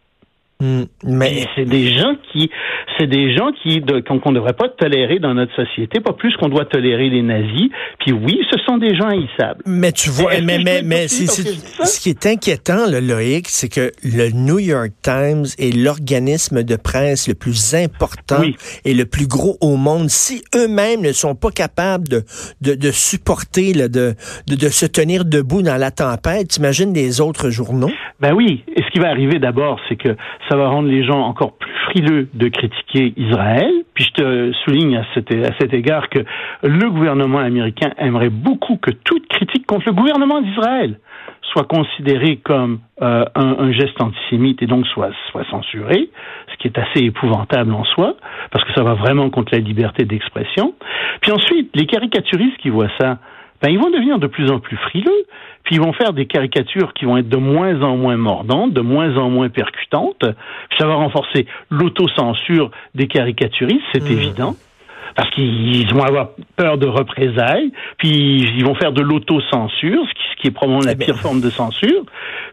Hmm, 0.61 0.85
mais 1.05 1.47
c'est 1.55 1.65
des 1.65 1.89
gens 1.97 2.15
qui, 2.31 2.51
c'est 2.99 3.07
des 3.07 3.35
gens 3.35 3.51
qui 3.63 3.83
qu'on 4.07 4.31
ne 4.31 4.35
devrait 4.35 4.53
pas 4.53 4.69
tolérer 4.69 5.19
dans 5.19 5.33
notre 5.33 5.55
société, 5.57 6.01
pas 6.01 6.13
plus 6.13 6.37
qu'on 6.37 6.51
doit 6.51 6.67
tolérer 6.67 7.09
les 7.09 7.23
nazis. 7.23 7.71
Puis 8.01 8.13
oui, 8.13 8.41
ce 8.51 8.59
sont 8.67 8.77
des 8.77 8.95
gens 8.95 9.09
haïssables. 9.09 9.63
Mais 9.67 9.91
tu 9.93 10.11
vois, 10.11 10.33
mais 10.43 10.59
mais, 10.59 10.83
mais, 10.85 11.09
ce 11.09 12.01
qui 12.01 12.11
est 12.11 12.27
inquiétant, 12.27 12.91
le 12.91 13.01
Loïc, 13.01 13.49
c'est 13.49 13.71
que 13.71 13.91
le 14.05 14.31
New 14.33 14.59
York 14.59 14.91
Times 15.03 15.47
est 15.59 15.75
l'organisme 15.75 16.63
de 16.63 16.77
presse 16.77 17.27
le 17.27 17.35
plus 17.35 17.75
important 17.75 18.43
et 18.85 18.93
le 18.93 19.07
plus 19.07 19.27
gros 19.27 19.57
au 19.63 19.77
monde. 19.77 20.11
Si 20.11 20.43
eux-mêmes 20.55 21.01
ne 21.01 21.13
sont 21.13 21.35
pas 21.35 21.51
capables 21.51 22.07
de 22.09 22.23
de, 22.61 22.75
de 22.75 22.91
supporter, 22.91 23.73
de, 23.73 23.89
de 23.89 24.57
de 24.57 24.69
se 24.69 24.85
tenir 24.85 25.25
debout 25.25 25.63
dans 25.63 25.79
la 25.79 25.91
tempête, 25.91 26.49
t'imagines 26.49 26.93
les 26.93 27.23
autres 27.23 27.49
journaux? 27.49 27.91
Ben 28.21 28.35
oui. 28.35 28.63
Et 28.77 28.83
ce 28.83 28.91
qui 28.91 28.99
va 28.99 29.09
arriver 29.09 29.39
d'abord, 29.39 29.81
c'est 29.89 29.97
que 29.97 30.15
ça 30.51 30.57
va 30.57 30.69
rendre 30.69 30.89
les 30.89 31.05
gens 31.05 31.21
encore 31.21 31.57
plus 31.57 31.73
frileux 31.87 32.29
de 32.35 32.49
critiquer 32.49 33.15
Israël. 33.17 33.73
Puis 33.95 34.05
je 34.05 34.23
te 34.23 34.53
souligne 34.65 34.97
à 34.97 35.05
cet, 35.15 35.33
à 35.33 35.57
cet 35.59 35.73
égard 35.73 36.09
que 36.09 36.21
le 36.63 36.91
gouvernement 36.91 37.39
américain 37.39 37.91
aimerait 37.99 38.31
beaucoup 38.31 38.77
que 38.77 38.91
toute 38.91 39.29
critique 39.29 39.67
contre 39.67 39.87
le 39.87 39.93
gouvernement 39.93 40.41
d'Israël 40.41 40.99
soit 41.53 41.65
considérée 41.65 42.37
comme 42.37 42.81
euh, 43.03 43.25
un, 43.35 43.73
geste 43.73 44.01
antisémite 44.01 44.63
et 44.63 44.67
donc 44.67 44.87
soit, 44.87 45.11
soit 45.31 45.45
ce 45.51 46.57
qui 46.59 46.69
est 46.69 46.79
assez 46.79 47.05
épouvantable 47.05 47.73
en 47.73 47.85
soi, 47.85 48.15
parce 48.51 48.65
que 48.65 48.73
ça 48.75 48.83
va 48.83 48.95
vraiment 48.95 49.31
contre 49.31 49.53
la 49.53 49.59
liberté 49.59 50.05
d'expression. 50.05 50.75
Puis 51.21 51.33
ensuite, 51.33 51.71
les 51.75 51.87
caricaturistes 51.87 52.57
qui 52.59 52.69
voient 52.69 52.91
ça, 53.01 53.19
ben, 53.63 53.71
ils 53.71 53.79
vont 53.79 53.91
devenir 53.91 54.19
de 54.19 54.27
plus 54.27 54.51
en 54.51 54.59
plus 54.59 54.77
frileux, 54.77 55.25
puis 55.65 55.77
ils 55.77 55.81
vont 55.81 55.93
faire 55.93 56.13
des 56.13 56.27
caricatures 56.27 56.93
qui 56.95 57.05
vont 57.05 57.17
être 57.19 57.29
de 57.29 57.37
moins 57.37 57.83
en 57.83 57.97
moins 57.97 58.17
mordantes, 58.17 58.73
de 58.73 58.81
moins 58.81 59.17
en 59.17 59.29
moins 59.29 59.49
percutantes, 59.49 60.19
puis 60.21 60.79
ça 60.79 60.87
va 60.87 60.95
renforcer 60.95 61.47
l'autocensure 61.71 62.71
des 62.95 63.07
caricaturistes, 63.07 63.85
c'est 63.93 64.03
mmh. 64.03 64.13
évident. 64.13 64.57
Parce 65.17 65.31
qu'ils 65.31 65.93
vont 65.93 66.03
avoir 66.03 66.31
peur 66.57 66.79
de 66.79 66.87
représailles, 66.87 67.73
puis 67.99 68.47
ils 68.57 68.65
vont 68.65 68.75
faire 68.75 68.93
de 68.93 69.03
l'autocensure, 69.03 70.03
ce 70.09 70.15
qui, 70.15 70.23
ce 70.31 70.41
qui 70.41 70.47
est 70.49 70.51
probablement 70.51 70.85
la 70.85 70.93
eh 70.93 70.97
pire 70.97 71.17
forme 71.17 71.41
de 71.41 71.51
censure. 71.51 72.05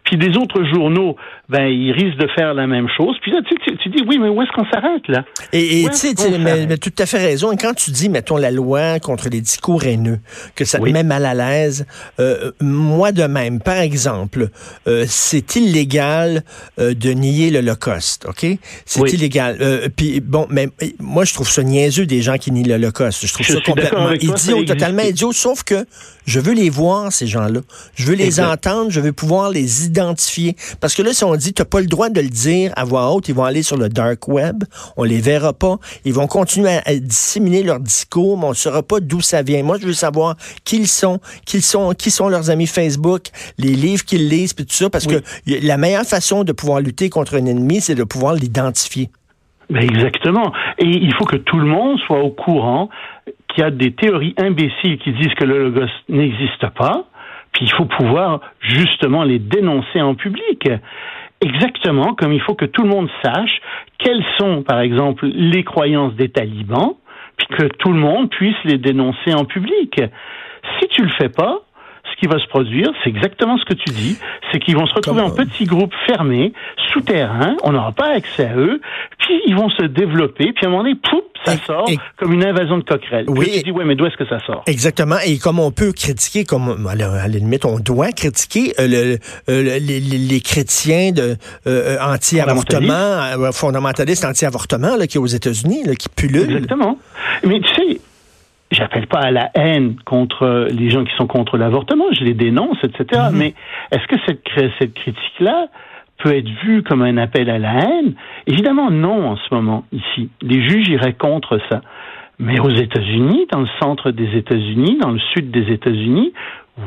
Puis 0.03 0.17
des 0.17 0.37
autres 0.37 0.63
journaux, 0.73 1.15
ben 1.49 1.67
ils 1.67 1.91
risquent 1.91 2.17
de 2.17 2.27
faire 2.35 2.53
la 2.53 2.67
même 2.67 2.87
chose. 2.95 3.15
Puis 3.21 3.31
là, 3.31 3.39
tu, 3.47 3.55
tu, 3.55 3.77
tu 3.77 3.89
dis, 3.89 4.03
oui, 4.07 4.17
mais 4.19 4.29
où 4.29 4.41
est-ce 4.41 4.51
qu'on 4.51 4.65
s'arrête 4.69 5.07
là? 5.07 5.23
Et 5.53 5.85
tu 5.91 5.93
sais, 5.93 6.13
mais, 6.39 6.65
mais, 6.65 6.77
tout 6.77 6.93
à 6.97 7.05
fait 7.05 7.17
raison. 7.17 7.51
Et 7.51 7.57
quand 7.57 7.73
tu 7.73 7.91
dis, 7.91 8.09
mettons, 8.09 8.37
la 8.37 8.51
loi 8.51 8.99
contre 8.99 9.29
les 9.29 9.41
discours 9.41 9.83
haineux, 9.83 10.19
que 10.55 10.65
ça 10.65 10.79
te 10.79 10.89
met 10.89 11.03
mal 11.03 11.25
à 11.25 11.33
l'aise, 11.33 11.85
euh, 12.19 12.51
moi 12.61 13.11
de 13.11 13.23
même, 13.23 13.61
par 13.61 13.77
exemple, 13.77 14.49
euh, 14.87 15.05
c'est 15.07 15.55
illégal 15.55 16.43
euh, 16.79 16.93
de 16.93 17.11
nier 17.11 17.49
l'Holocauste, 17.49 18.25
ok? 18.27 18.45
C'est 18.85 19.13
illégal. 19.13 19.57
Puis 19.95 20.19
bon, 20.21 20.47
mais 20.49 20.69
moi 20.99 21.25
je 21.25 21.33
trouve 21.33 21.49
ça 21.49 21.63
niaiseux 21.63 22.05
des 22.05 22.21
gens 22.21 22.37
qui 22.37 22.46
nient 22.51 22.63
l'Holocauste. 22.63 23.25
Je 23.25 23.33
trouve 23.33 23.45
ça 23.45 23.61
complètement 23.65 24.11
idiot, 24.11 24.63
totalement 24.63 25.03
idiot. 25.03 25.31
Sauf 25.33 25.63
que 25.63 25.85
je 26.25 26.39
veux 26.39 26.53
les 26.53 26.69
voir 26.69 27.11
ces 27.11 27.27
gens-là. 27.27 27.61
Je 27.95 28.05
veux 28.05 28.15
les 28.15 28.39
entendre. 28.39 28.89
Je 28.89 28.99
veux 28.99 29.13
pouvoir 29.13 29.49
les 29.49 29.85
identifier. 29.85 30.55
Parce 30.79 30.95
que 30.95 31.01
là, 31.01 31.13
si 31.13 31.23
on 31.23 31.35
dit 31.35 31.53
t'as 31.53 31.65
pas 31.65 31.81
le 31.81 31.87
droit 31.87 32.09
de 32.09 32.21
le 32.21 32.29
dire 32.29 32.71
à 32.75 32.85
voix 32.85 33.11
haute, 33.11 33.27
ils 33.27 33.35
vont 33.35 33.43
aller 33.43 33.63
sur 33.63 33.77
le 33.77 33.89
dark 33.89 34.27
web. 34.27 34.63
On 34.95 35.03
les 35.03 35.19
verra 35.19 35.53
pas. 35.53 35.77
Ils 36.05 36.13
vont 36.13 36.27
continuer 36.27 36.79
à, 36.85 36.95
disséminer 36.95 37.63
leur 37.63 37.79
discours, 37.79 38.37
mais 38.37 38.45
on 38.45 38.49
ne 38.49 38.55
saura 38.55 38.83
pas 38.83 38.99
d'où 38.99 39.21
ça 39.21 39.41
vient. 39.41 39.63
Moi, 39.63 39.77
je 39.79 39.87
veux 39.87 39.93
savoir 39.93 40.35
qui 40.63 40.77
ils 40.77 40.87
sont, 40.87 41.19
qui 41.45 41.61
sont, 41.61 41.93
qui 41.93 42.11
sont 42.11 42.29
leurs 42.29 42.49
amis 42.49 42.67
Facebook, 42.67 43.27
les 43.57 43.73
livres 43.73 44.05
qu'ils 44.05 44.29
lisent, 44.29 44.53
puis 44.53 44.65
tout 44.65 44.75
ça, 44.75 44.89
parce 44.89 45.07
que 45.07 45.21
la 45.45 45.77
meilleure 45.77 46.05
façon 46.05 46.43
de 46.43 46.51
pouvoir 46.51 46.81
lutter 46.81 47.09
contre 47.09 47.35
un 47.35 47.45
ennemi, 47.45 47.81
c'est 47.81 47.95
de 47.95 48.03
pouvoir 48.03 48.35
l'identifier. 48.35 49.09
Ben 49.69 49.83
exactement. 49.83 50.53
Et 50.77 50.87
il 50.87 51.13
faut 51.15 51.25
que 51.25 51.35
tout 51.35 51.57
le 51.57 51.65
monde 51.65 51.99
soit 51.99 52.19
au 52.19 52.31
courant 52.31 52.89
qu'il 53.49 53.63
y 53.63 53.67
a 53.67 53.71
des 53.71 53.91
théories 53.91 54.33
imbéciles 54.37 54.97
qui 54.99 55.11
disent 55.11 55.33
que 55.33 55.43
le 55.43 55.65
logos 55.65 55.91
n'existe 56.07 56.67
pas, 56.69 57.05
puis 57.51 57.65
il 57.65 57.71
faut 57.73 57.85
pouvoir 57.85 58.39
justement 58.61 59.23
les 59.23 59.39
dénoncer 59.39 60.01
en 60.01 60.15
public. 60.15 60.69
Exactement 61.41 62.13
comme 62.13 62.31
il 62.31 62.41
faut 62.41 62.55
que 62.55 62.65
tout 62.65 62.83
le 62.83 62.89
monde 62.89 63.09
sache 63.23 63.61
quelles 63.97 64.23
sont, 64.37 64.63
par 64.63 64.79
exemple, 64.79 65.27
les 65.27 65.63
croyances 65.63 66.15
des 66.15 66.29
talibans, 66.29 66.95
puis 67.35 67.47
que 67.47 67.63
tout 67.63 67.91
le 67.91 67.99
monde 67.99 68.29
puisse 68.29 68.57
les 68.63 68.77
dénoncer 68.77 69.33
en 69.33 69.45
public. 69.45 70.01
Si 70.79 70.87
tu 70.89 71.03
le 71.03 71.09
fais 71.09 71.29
pas, 71.29 71.59
ce 72.11 72.19
qui 72.19 72.27
va 72.27 72.39
se 72.39 72.47
produire, 72.47 72.87
c'est 73.03 73.09
exactement 73.09 73.57
ce 73.57 73.65
que 73.65 73.73
tu 73.73 73.91
dis, 73.91 74.17
c'est 74.51 74.59
qu'ils 74.59 74.75
vont 74.75 74.85
se 74.87 74.93
retrouver 74.93 75.21
en 75.21 75.29
petits 75.29 75.65
groupes 75.65 75.93
fermés, 76.07 76.53
souterrains, 76.93 77.55
on 77.63 77.73
n'aura 77.73 77.91
pas 77.91 78.09
accès 78.09 78.45
à 78.45 78.55
eux, 78.55 78.81
puis 79.27 79.41
ils 79.45 79.55
vont 79.55 79.69
se 79.69 79.83
développer, 79.83 80.53
puis 80.53 80.65
à 80.65 80.67
un 80.67 80.71
moment 80.71 80.83
donné, 80.83 80.95
pouf, 80.95 81.21
ça 81.43 81.57
sort 81.65 81.89
comme 82.15 82.33
une 82.33 82.45
invasion 82.45 82.77
de 82.77 82.83
coquerelles. 82.83 83.25
Oui. 83.27 83.51
tu 83.57 83.63
dis, 83.63 83.71
ouais, 83.71 83.83
mais 83.83 83.95
d'où 83.95 84.05
est-ce 84.05 84.15
que 84.15 84.25
ça 84.25 84.39
sort? 84.45 84.63
Exactement, 84.67 85.17
et 85.25 85.37
comme 85.37 85.59
on 85.59 85.71
peut 85.71 85.91
critiquer, 85.91 86.45
comme 86.45 86.87
à 86.87 86.95
la 86.95 87.27
limite, 87.27 87.65
on 87.65 87.77
doit 87.79 88.11
critiquer 88.13 88.73
euh, 88.79 88.87
le, 88.87 89.17
euh, 89.49 89.79
les, 89.79 89.99
les, 89.99 90.39
chrétiens 90.39 91.11
de 91.11 91.35
euh, 91.67 91.97
anti-avortement, 92.01 93.51
fondamentalistes 93.51 94.23
anti-avortement, 94.23 94.97
qui 95.09 95.17
aux 95.17 95.25
États-Unis, 95.25 95.83
qui 95.97 96.07
pullulent. 96.07 96.55
Exactement. 96.55 96.97
Mais 97.45 97.59
tu 97.59 97.75
sais, 97.75 98.01
j'appelle 98.71 99.07
pas 99.07 99.19
à 99.19 99.31
la 99.31 99.51
haine 99.55 99.95
contre 100.05 100.69
les 100.71 100.89
gens 100.89 101.03
qui 101.03 101.15
sont 101.17 101.27
contre 101.27 101.57
l'avortement, 101.57 102.05
je 102.17 102.23
les 102.23 102.33
dénonce, 102.33 102.77
etc. 102.81 103.23
Mhm. 103.31 103.37
Mais 103.37 103.53
est-ce 103.91 104.07
que 104.07 104.15
cette, 104.25 104.71
cette 104.79 104.93
critique-là 104.93 105.67
peut 106.23 106.35
être 106.35 106.49
vue 106.63 106.83
comme 106.83 107.01
un 107.01 107.17
appel 107.17 107.49
à 107.49 107.59
la 107.59 107.79
haine 107.79 108.13
Évidemment 108.47 108.91
non 108.91 109.27
en 109.29 109.35
ce 109.35 109.53
moment 109.53 109.85
ici. 109.91 110.29
Les 110.41 110.67
juges 110.67 110.89
iraient 110.89 111.13
contre 111.13 111.59
ça. 111.69 111.81
Mais 112.39 112.59
aux 112.59 112.69
États-Unis, 112.69 113.47
dans 113.51 113.61
le 113.61 113.67
centre 113.81 114.11
des 114.11 114.37
États-Unis, 114.37 114.99
dans 115.01 115.11
le 115.11 115.19
sud 115.33 115.49
des 115.49 115.73
États-Unis, 115.73 116.33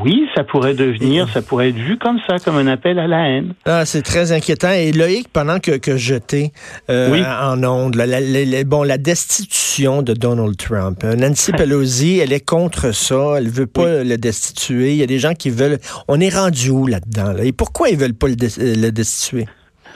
oui, 0.03 0.29
ça 0.37 0.45
pourrait 0.45 0.75
devenir, 0.75 1.29
ça 1.29 1.43
pourrait 1.43 1.71
être 1.71 1.77
vu 1.77 1.99
comme 1.99 2.19
ça, 2.29 2.39
comme 2.39 2.57
un 2.57 2.69
appel 2.69 2.99
à 2.99 3.09
la 3.09 3.29
haine. 3.29 3.55
Ah, 3.65 3.85
c'est 3.85 4.03
très 4.03 4.31
inquiétant. 4.31 4.71
Et 4.71 4.93
Loïc, 4.93 5.29
pendant 5.33 5.59
que, 5.59 5.79
que 5.79 5.97
j'étais 5.97 6.53
euh, 6.89 7.23
en 7.25 7.63
ondes, 7.65 7.97
la, 7.97 8.07
la, 8.07 8.65
bon, 8.65 8.85
la 8.85 8.99
destitution 8.99 10.03
de 10.03 10.15
Donald 10.15 10.57
Trump. 10.57 11.03
Euh, 11.03 11.17
Nancy 11.17 11.53
Pelosi, 11.53 12.19
elle 12.19 12.33
est 12.33 12.45
contre 12.45 12.93
ça. 12.95 13.35
Elle 13.39 13.49
veut 13.49 13.67
pas 13.67 14.05
le 14.05 14.17
destituer. 14.17 14.93
Il 14.93 14.97
y 14.97 15.03
a 15.03 15.07
des 15.07 15.19
gens 15.19 15.35
qui 15.35 15.51
veulent. 15.51 15.79
On 16.07 16.21
est 16.21 16.35
rendu 16.35 16.71
où 16.71 16.87
là-dedans? 16.87 17.35
Et 17.43 17.53
pourquoi 17.53 17.89
ils 17.89 17.99
veulent 17.99 18.15
pas 18.15 18.29
le, 18.29 18.37
le 18.37 18.91
destituer? 18.91 19.47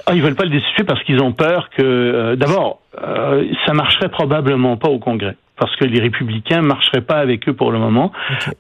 Ah, 0.07 0.15
ils 0.15 0.23
veulent 0.23 0.35
pas 0.35 0.45
le 0.45 0.51
destituer 0.51 0.85
parce 0.85 1.03
qu'ils 1.05 1.21
ont 1.21 1.33
peur 1.33 1.71
que, 1.77 1.83
euh, 1.83 2.37
d'abord, 2.37 2.81
euh, 3.01 3.45
ça 3.65 3.73
marcherait 3.73 4.11
probablement 4.11 4.77
pas 4.77 4.89
au 4.89 4.99
Congrès 4.99 5.37
parce 5.57 5.75
que 5.77 5.85
les 5.85 6.01
républicains 6.01 6.63
marcheraient 6.63 7.03
pas 7.03 7.19
avec 7.19 7.49
eux 7.49 7.53
pour 7.53 7.71
le 7.71 7.79
moment. 7.79 8.13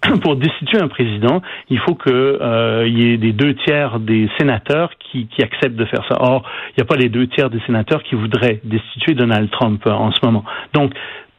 Pour 0.22 0.36
destituer 0.36 0.80
un 0.80 0.88
président, 0.88 1.42
il 1.68 1.78
faut 1.80 1.94
que 1.94 2.10
euh, 2.10 2.86
il 2.86 2.98
y 2.98 3.12
ait 3.12 3.16
des 3.16 3.32
deux 3.32 3.54
tiers 3.54 3.98
des 3.98 4.28
sénateurs 4.38 4.90
qui, 4.98 5.26
qui 5.26 5.42
acceptent 5.42 5.76
de 5.76 5.84
faire 5.86 6.04
ça. 6.08 6.16
Or, 6.20 6.44
il 6.70 6.74
n'y 6.78 6.82
a 6.82 6.86
pas 6.86 6.96
les 6.96 7.08
deux 7.08 7.26
tiers 7.26 7.50
des 7.50 7.60
sénateurs 7.66 8.02
qui 8.02 8.14
voudraient 8.14 8.60
destituer 8.64 9.14
Donald 9.14 9.50
Trump 9.50 9.82
euh, 9.86 9.90
en 9.90 10.12
ce 10.12 10.24
moment. 10.24 10.44
Donc, 10.72 10.92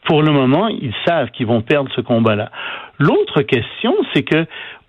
pour 0.05 0.21
le 0.21 0.31
moment, 0.31 0.67
ils 0.67 0.93
savent 1.05 1.31
qu'ils 1.31 1.47
vont 1.47 1.62
perdre 1.62 1.89
ce 1.95 2.01
combat-là. 2.01 2.51
L'autre 3.00 3.41
question, 3.41 3.95
c'est 4.13 4.24
que 4.24 4.45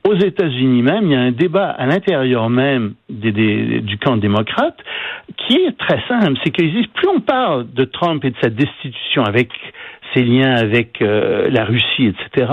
aux 0.06 0.14
États-Unis 0.14 0.82
même, 0.82 1.06
il 1.06 1.12
y 1.12 1.16
a 1.16 1.20
un 1.20 1.32
débat 1.32 1.70
à 1.70 1.86
l'intérieur 1.86 2.48
même 2.48 2.94
des, 3.08 3.32
des, 3.32 3.80
du 3.80 3.98
camp 3.98 4.16
démocrate 4.16 4.76
qui 5.36 5.56
est 5.56 5.76
très 5.76 6.00
simple. 6.08 6.38
C'est 6.44 6.50
qu'ils 6.50 6.72
disent 6.72 6.86
plus 6.94 7.08
on 7.08 7.20
parle 7.20 7.66
de 7.72 7.84
Trump 7.84 8.24
et 8.24 8.30
de 8.30 8.36
sa 8.40 8.48
destitution 8.48 9.24
avec 9.24 9.50
ses 10.14 10.22
liens 10.22 10.54
avec 10.54 11.02
euh, 11.02 11.48
la 11.50 11.64
Russie, 11.64 12.06
etc., 12.06 12.52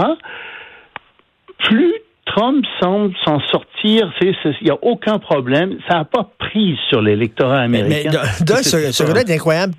plus 1.60 1.94
Trump 2.26 2.66
semble 2.82 3.14
s'en 3.24 3.40
sortir. 3.52 4.12
Il 4.22 4.36
n'y 4.64 4.72
a 4.72 4.78
aucun 4.82 5.20
problème. 5.20 5.78
Ça 5.90 5.98
n'a 5.98 6.06
pas 6.06 6.30
pris 6.40 6.78
sur 6.90 7.02
l'électorat 7.02 7.60
américain. 7.60 8.12
Mais, 8.14 8.64
ce, 8.64 8.92
ce 8.92 9.04
gars-là 9.04 9.22
est 9.22 9.32
incroyable. 9.32 9.74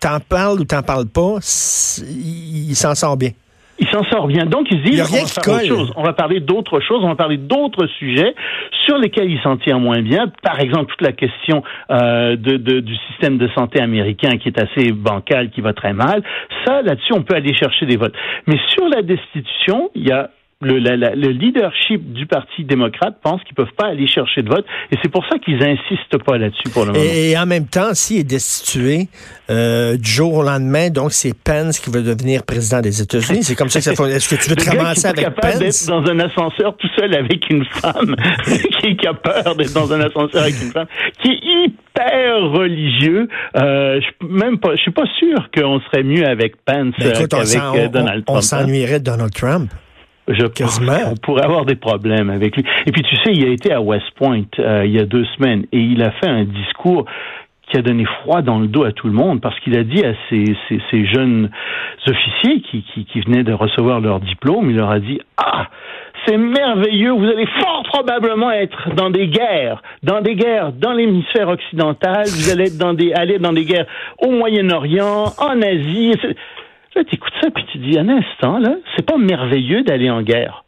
T'en 0.00 0.18
parles 0.20 0.60
ou 0.60 0.64
t'en 0.64 0.82
parles 0.82 1.06
pas, 1.06 1.36
il 1.40 2.74
s'en 2.74 2.94
sort 2.94 3.16
bien 3.16 3.30
il 3.80 3.88
s'en 3.88 4.04
sort 4.04 4.26
bien. 4.26 4.44
Donc, 4.44 4.68
il 4.70 4.78
se 4.78 4.90
dit, 4.90 5.00
on, 5.00 5.50
va 5.52 5.64
chose. 5.64 5.92
on 5.96 6.02
va 6.02 6.12
parler 6.12 6.40
d'autres 6.40 6.80
choses, 6.80 7.02
on 7.02 7.08
va 7.08 7.14
parler 7.16 7.38
d'autres 7.38 7.86
sujets 7.98 8.34
sur 8.86 8.98
lesquels 8.98 9.30
il 9.30 9.40
s'en 9.40 9.56
tient 9.56 9.78
moins 9.78 10.02
bien. 10.02 10.30
Par 10.42 10.60
exemple, 10.60 10.86
toute 10.86 11.02
la 11.02 11.12
question 11.12 11.62
euh, 11.90 12.36
de, 12.36 12.56
de, 12.56 12.80
du 12.80 12.94
système 13.08 13.38
de 13.38 13.48
santé 13.48 13.80
américain 13.80 14.36
qui 14.38 14.48
est 14.48 14.60
assez 14.60 14.92
bancal, 14.92 15.50
qui 15.50 15.62
va 15.62 15.72
très 15.72 15.94
mal. 15.94 16.22
Ça, 16.66 16.82
là-dessus, 16.82 17.14
on 17.14 17.22
peut 17.22 17.34
aller 17.34 17.54
chercher 17.54 17.86
des 17.86 17.96
votes. 17.96 18.14
Mais 18.46 18.58
sur 18.68 18.86
la 18.88 19.02
destitution, 19.02 19.90
il 19.94 20.06
y 20.06 20.12
a 20.12 20.30
le, 20.62 20.78
le, 20.78 21.28
leadership 21.28 22.12
du 22.12 22.26
Parti 22.26 22.64
démocrate 22.64 23.16
pense 23.22 23.42
qu'ils 23.44 23.54
peuvent 23.54 23.72
pas 23.78 23.86
aller 23.86 24.06
chercher 24.06 24.42
de 24.42 24.50
vote 24.50 24.66
et 24.92 24.96
c'est 25.02 25.08
pour 25.08 25.24
ça 25.26 25.38
qu'ils 25.38 25.62
insistent 25.62 26.22
pas 26.22 26.36
là-dessus 26.36 26.68
pour 26.70 26.84
le 26.84 26.92
moment. 26.92 27.02
Et, 27.02 27.36
en 27.38 27.46
même 27.46 27.66
temps, 27.66 27.94
s'il 27.94 28.18
est 28.18 28.24
destitué 28.24 29.08
euh, 29.48 29.96
du 29.96 30.10
jour 30.10 30.34
au 30.34 30.42
lendemain, 30.42 30.90
donc 30.90 31.12
c'est 31.12 31.32
Pence 31.32 31.80
qui 31.80 31.90
va 31.90 32.00
devenir 32.00 32.42
président 32.42 32.82
des 32.82 33.00
États-Unis. 33.00 33.42
C'est 33.42 33.54
comme 33.54 33.70
ça 33.70 33.78
que 33.78 33.84
ça 33.84 33.94
fonctionne. 33.94 34.16
Est-ce 34.16 34.28
que 34.28 34.42
tu 34.42 34.50
veux 34.50 34.56
te 34.56 34.68
ramasser 34.68 35.06
avec 35.06 35.24
capable 35.24 35.64
Pence? 35.64 35.86
dans 35.86 36.04
un 36.04 36.18
ascenseur 36.18 36.76
tout 36.76 36.88
seul 36.94 37.14
avec 37.14 37.48
une 37.48 37.64
femme 37.64 38.14
qui 38.80 39.06
a 39.06 39.14
peur 39.14 39.56
d'être 39.56 39.72
dans 39.72 39.90
un 39.94 40.00
ascenseur 40.00 40.42
avec 40.42 40.60
une 40.60 40.72
femme 40.72 40.88
qui 41.22 41.30
est 41.30 41.40
hyper 41.42 42.50
religieux. 42.50 43.28
Euh, 43.56 43.98
je, 44.00 44.26
même 44.26 44.58
pas, 44.58 44.76
je 44.76 44.82
suis 44.82 44.90
pas 44.90 45.06
sûr 45.18 45.48
qu'on 45.56 45.80
serait 45.80 46.02
mieux 46.02 46.26
avec 46.26 46.56
Pence 46.66 46.92
ben, 46.98 47.12
qu'avec 47.12 47.32
euh, 47.56 47.88
Donald 47.88 48.24
Trump. 48.24 48.28
On 48.28 48.36
hein. 48.36 48.42
s'ennuierait 48.42 48.98
de 48.98 49.04
Donald 49.04 49.32
Trump. 49.32 49.70
Je 50.30 50.46
Quasiment. 50.46 50.92
On 51.10 51.16
pourrait 51.16 51.44
avoir 51.44 51.64
des 51.64 51.76
problèmes 51.76 52.30
avec 52.30 52.56
lui. 52.56 52.64
Et 52.86 52.92
puis 52.92 53.02
tu 53.02 53.16
sais, 53.16 53.32
il 53.32 53.44
a 53.44 53.50
été 53.50 53.72
à 53.72 53.80
West 53.80 54.10
Point 54.16 54.44
euh, 54.58 54.84
il 54.84 54.92
y 54.92 54.98
a 54.98 55.04
deux 55.04 55.24
semaines 55.36 55.66
et 55.72 55.78
il 55.78 56.02
a 56.02 56.10
fait 56.12 56.28
un 56.28 56.44
discours 56.44 57.04
qui 57.70 57.78
a 57.78 57.82
donné 57.82 58.04
froid 58.04 58.42
dans 58.42 58.58
le 58.58 58.66
dos 58.66 58.84
à 58.84 58.92
tout 58.92 59.06
le 59.06 59.12
monde 59.12 59.40
parce 59.40 59.58
qu'il 59.60 59.76
a 59.78 59.84
dit 59.84 60.04
à 60.04 60.12
ces, 60.28 60.44
ces, 60.68 60.80
ces 60.90 61.06
jeunes 61.06 61.50
officiers 62.06 62.62
qui, 62.62 62.82
qui, 62.82 63.04
qui, 63.04 63.20
venaient 63.20 63.44
de 63.44 63.52
recevoir 63.52 64.00
leur 64.00 64.20
diplôme, 64.20 64.70
il 64.70 64.76
leur 64.76 64.90
a 64.90 64.98
dit 64.98 65.20
Ah, 65.36 65.68
c'est 66.26 66.36
merveilleux, 66.36 67.12
vous 67.12 67.24
allez 67.24 67.46
fort 67.60 67.82
probablement 67.84 68.50
être 68.50 68.90
dans 68.94 69.10
des 69.10 69.28
guerres, 69.28 69.82
dans 70.02 70.20
des 70.20 70.34
guerres 70.34 70.72
dans 70.72 70.92
l'hémisphère 70.92 71.48
occidental, 71.48 72.24
vous 72.26 72.50
allez 72.50 72.68
être 72.68 72.78
dans 72.78 72.94
des, 72.94 73.12
aller 73.12 73.38
dans 73.38 73.52
des 73.52 73.64
guerres 73.64 73.86
au 74.18 74.30
Moyen-Orient, 74.30 75.24
en 75.38 75.62
Asie. 75.62 76.14
Là, 76.96 77.04
tu 77.04 77.14
écoutes 77.14 77.32
ça, 77.40 77.50
puis 77.50 77.64
tu 77.72 77.78
dis, 77.78 77.98
un 77.98 78.08
instant, 78.08 78.58
là, 78.58 78.76
c'est 78.96 79.06
pas 79.06 79.16
merveilleux 79.16 79.82
d'aller 79.82 80.10
en 80.10 80.22
guerre. 80.22 80.64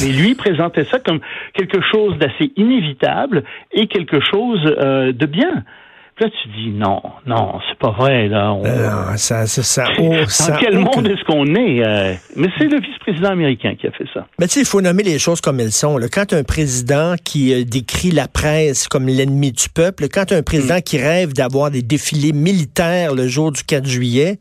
Mais 0.00 0.12
lui 0.12 0.34
présentait 0.34 0.84
ça 0.84 1.00
comme 1.00 1.20
quelque 1.52 1.80
chose 1.80 2.16
d'assez 2.18 2.52
inévitable 2.56 3.42
et 3.72 3.86
quelque 3.88 4.20
chose 4.20 4.60
euh, 4.64 5.12
de 5.12 5.26
bien. 5.26 5.64
Là, 6.20 6.28
tu 6.30 6.48
dis 6.48 6.70
non, 6.70 7.00
non, 7.26 7.58
c'est 7.68 7.78
pas 7.78 7.90
vrai. 7.90 8.28
Là, 8.28 8.52
on... 8.52 8.64
Euh, 8.64 9.16
ça, 9.16 9.46
ça, 9.46 9.62
ça, 9.62 9.84
Dans 9.98 10.56
quel 10.58 10.78
monde 10.78 11.06
est-ce 11.06 11.24
qu'on 11.24 11.54
est? 11.54 11.84
Euh? 11.84 12.14
mais 12.36 12.48
c'est 12.58 12.68
le 12.68 12.80
vice-président 12.80 13.30
américain 13.30 13.74
qui 13.78 13.86
a 13.86 13.90
fait 13.90 14.06
ça. 14.12 14.26
Mais 14.38 14.46
tu 14.46 14.54
sais, 14.54 14.60
il 14.60 14.66
faut 14.66 14.80
nommer 14.80 15.02
les 15.02 15.18
choses 15.18 15.40
comme 15.40 15.60
elles 15.60 15.72
sont. 15.72 15.98
Là. 15.98 16.08
Quand 16.08 16.32
un 16.32 16.44
président 16.44 17.14
qui 17.22 17.52
euh, 17.52 17.64
décrit 17.64 18.10
la 18.10 18.28
presse 18.28 18.88
comme 18.88 19.06
l'ennemi 19.06 19.52
du 19.52 19.68
peuple, 19.68 20.08
quand 20.08 20.32
un 20.32 20.42
président 20.42 20.78
mm. 20.78 20.82
qui 20.82 20.98
rêve 20.98 21.32
d'avoir 21.32 21.70
des 21.70 21.82
défilés 21.82 22.32
militaires 22.32 23.14
le 23.14 23.26
jour 23.26 23.52
du 23.52 23.62
4 23.64 23.86
juillet, 23.86 24.38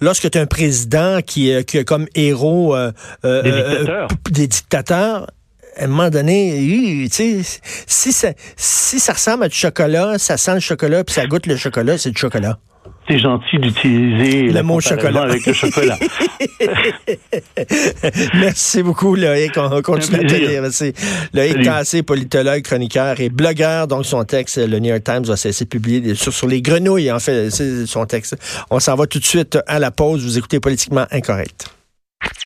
lorsque 0.00 0.30
tu 0.30 0.38
as 0.38 0.40
un 0.40 0.46
président 0.46 1.20
qui, 1.26 1.52
qui 1.64 1.78
a 1.78 1.84
comme 1.84 2.06
héros 2.14 2.76
des 3.22 3.42
dictateurs, 3.42 4.08
des 4.30 4.46
dictateurs 4.46 5.26
à 5.78 5.84
un 5.84 5.86
moment 5.88 6.10
donné, 6.10 7.08
si 7.10 8.12
ça, 8.12 8.28
si 8.56 9.00
ça 9.00 9.12
ressemble 9.12 9.44
à 9.44 9.48
du 9.48 9.56
chocolat, 9.56 10.18
ça 10.18 10.36
sent 10.36 10.54
le 10.54 10.60
chocolat, 10.60 11.04
puis 11.04 11.14
ça 11.14 11.26
goûte 11.26 11.46
le 11.46 11.56
chocolat, 11.56 11.98
c'est 11.98 12.10
du 12.10 12.18
chocolat. 12.18 12.58
C'est 13.08 13.18
gentil 13.20 13.58
d'utiliser 13.58 14.50
le 14.50 14.62
mot 14.62 14.80
chocolat 14.80 15.22
avec 15.22 15.46
le 15.46 15.52
chocolat. 15.52 15.94
Merci 18.34 18.82
beaucoup, 18.82 19.14
Loïc. 19.14 19.52
On 19.56 19.80
continue 19.80 20.24
à 20.24 20.28
te 20.28 20.34
lire. 20.34 20.62
Merci. 20.62 20.92
Loïc 21.32 21.62
Tassé, 21.62 22.02
politologue, 22.02 22.62
chroniqueur 22.62 23.20
et 23.20 23.28
blogueur. 23.28 23.86
Donc, 23.86 24.06
son 24.06 24.24
texte, 24.24 24.58
le 24.58 24.80
New 24.80 24.90
York 24.90 25.04
Times 25.04 25.22
va 25.22 25.36
cesser 25.36 25.64
de 25.64 25.68
publier 25.68 26.16
sur, 26.16 26.32
sur 26.32 26.48
les 26.48 26.60
grenouilles, 26.60 27.12
en 27.12 27.20
fait, 27.20 27.50
c'est 27.50 27.86
son 27.86 28.06
texte. 28.06 28.36
On 28.70 28.80
s'en 28.80 28.96
va 28.96 29.06
tout 29.06 29.20
de 29.20 29.24
suite 29.24 29.56
à 29.68 29.78
la 29.78 29.92
pause. 29.92 30.24
Vous 30.24 30.38
écoutez 30.38 30.58
Politiquement 30.58 31.06
Incorrect. 31.12 31.75